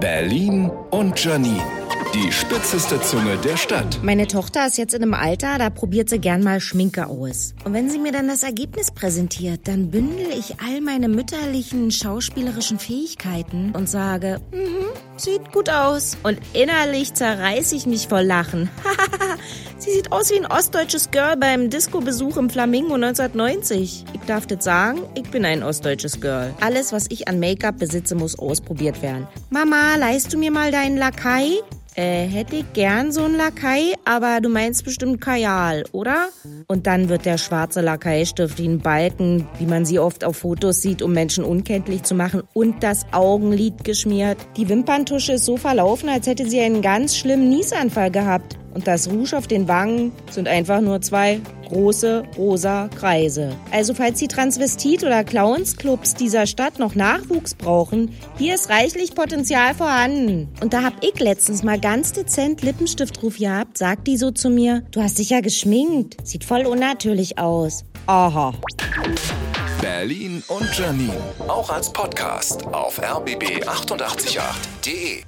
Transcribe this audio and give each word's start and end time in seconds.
Berlin 0.00 0.70
und 0.90 1.22
Janine. 1.22 1.77
Die 2.14 2.32
spitzeste 2.32 2.98
Zunge 3.02 3.36
der 3.36 3.58
Stadt. 3.58 4.00
Meine 4.02 4.26
Tochter 4.26 4.66
ist 4.66 4.78
jetzt 4.78 4.94
in 4.94 5.02
einem 5.02 5.12
Alter, 5.12 5.58
da 5.58 5.68
probiert 5.68 6.08
sie 6.08 6.18
gern 6.18 6.42
mal 6.42 6.58
Schminke 6.58 7.06
aus. 7.06 7.54
Und 7.64 7.74
wenn 7.74 7.90
sie 7.90 7.98
mir 7.98 8.12
dann 8.12 8.28
das 8.28 8.44
Ergebnis 8.44 8.90
präsentiert, 8.90 9.68
dann 9.68 9.90
bündel 9.90 10.28
ich 10.30 10.58
all 10.58 10.80
meine 10.80 11.08
mütterlichen 11.08 11.90
schauspielerischen 11.90 12.78
Fähigkeiten 12.78 13.72
und 13.74 13.90
sage, 13.90 14.40
mhm, 14.52 14.86
sieht 15.18 15.52
gut 15.52 15.68
aus. 15.68 16.16
Und 16.22 16.38
innerlich 16.54 17.12
zerreiß 17.12 17.72
ich 17.72 17.84
mich 17.84 18.08
vor 18.08 18.22
Lachen. 18.22 18.70
sie 19.78 19.90
sieht 19.90 20.10
aus 20.10 20.30
wie 20.30 20.38
ein 20.38 20.46
ostdeutsches 20.46 21.10
Girl 21.10 21.36
beim 21.36 21.68
Disco-Besuch 21.68 22.38
im 22.38 22.48
Flamingo 22.48 22.94
1990. 22.94 24.06
Ich 24.14 24.20
darf 24.26 24.46
das 24.46 24.64
sagen, 24.64 25.00
ich 25.14 25.30
bin 25.30 25.44
ein 25.44 25.62
ostdeutsches 25.62 26.22
Girl. 26.22 26.54
Alles, 26.62 26.90
was 26.90 27.04
ich 27.10 27.28
an 27.28 27.38
Make-up 27.38 27.78
besitze, 27.78 28.14
muss 28.14 28.38
ausprobiert 28.38 29.02
werden. 29.02 29.28
Mama, 29.50 29.96
leist 29.96 30.32
du 30.32 30.38
mir 30.38 30.50
mal 30.50 30.72
deinen 30.72 30.96
Lakai? 30.96 31.60
Äh, 31.98 32.28
hätte 32.28 32.54
ich 32.54 32.72
gern 32.74 33.10
so 33.10 33.24
einen 33.24 33.34
Lakai, 33.34 33.92
aber 34.04 34.40
du 34.40 34.48
meinst 34.48 34.84
bestimmt 34.84 35.20
Kajal, 35.20 35.82
oder? 35.90 36.28
Und 36.68 36.86
dann 36.86 37.08
wird 37.08 37.26
der 37.26 37.38
schwarze 37.38 37.80
Lakaistift 37.80 38.60
ein 38.60 38.78
Balken, 38.78 39.48
wie 39.58 39.66
man 39.66 39.84
sie 39.84 39.98
oft 39.98 40.22
auf 40.22 40.36
Fotos 40.36 40.80
sieht, 40.80 41.02
um 41.02 41.12
Menschen 41.12 41.42
unkenntlich 41.42 42.04
zu 42.04 42.14
machen, 42.14 42.44
und 42.54 42.84
das 42.84 43.04
Augenlid 43.10 43.82
geschmiert. 43.82 44.38
Die 44.56 44.68
Wimperntusche 44.68 45.32
ist 45.32 45.44
so 45.44 45.56
verlaufen, 45.56 46.08
als 46.08 46.28
hätte 46.28 46.48
sie 46.48 46.60
einen 46.60 46.82
ganz 46.82 47.16
schlimmen 47.16 47.48
Niesanfall 47.48 48.12
gehabt. 48.12 48.56
Und 48.78 48.86
das 48.86 49.10
Rouge 49.10 49.36
auf 49.36 49.48
den 49.48 49.66
Wangen 49.66 50.12
sind 50.30 50.46
einfach 50.46 50.80
nur 50.80 51.00
zwei 51.00 51.40
große 51.68 52.22
rosa 52.36 52.88
Kreise. 52.96 53.56
Also 53.72 53.92
falls 53.92 54.20
die 54.20 54.28
Transvestit- 54.28 55.04
oder 55.04 55.24
Clownsclubs 55.24 56.14
dieser 56.14 56.46
Stadt 56.46 56.78
noch 56.78 56.94
Nachwuchs 56.94 57.56
brauchen, 57.56 58.14
hier 58.36 58.54
ist 58.54 58.70
reichlich 58.70 59.16
Potenzial 59.16 59.74
vorhanden. 59.74 60.46
Und 60.60 60.74
da 60.74 60.84
hab 60.84 61.02
ich 61.02 61.18
letztens 61.18 61.64
mal 61.64 61.80
ganz 61.80 62.12
dezent 62.12 62.62
Lippenstift 62.62 63.20
drauf 63.20 63.36
gehabt, 63.36 63.78
sagt 63.78 64.06
die 64.06 64.16
so 64.16 64.30
zu 64.30 64.48
mir, 64.48 64.84
du 64.92 65.02
hast 65.02 65.18
dich 65.18 65.30
ja 65.30 65.40
geschminkt, 65.40 66.24
sieht 66.24 66.44
voll 66.44 66.64
unnatürlich 66.64 67.36
aus. 67.36 67.84
Aha. 68.06 68.54
Berlin 69.80 70.44
und 70.46 70.78
Janine. 70.78 71.16
Auch 71.48 71.70
als 71.70 71.92
Podcast 71.92 72.64
auf 72.68 73.02
rbb888.de. 73.02 75.27